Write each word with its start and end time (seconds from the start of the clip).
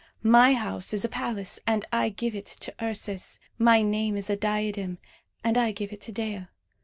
My 0.23 0.53
house 0.55 0.95
is 0.95 1.05
a 1.05 1.09
palace, 1.09 1.59
and 1.67 1.85
I 1.93 2.09
give 2.09 2.33
it 2.33 2.47
to 2.47 2.73
Ursus. 2.83 3.39
My 3.59 3.83
name 3.83 4.17
is 4.17 4.31
a 4.31 4.35
diadem, 4.35 4.97
and 5.43 5.59
I 5.59 5.71
give 5.71 5.93
it 5.93 6.01
to 6.01 6.11
Dea. 6.11 6.47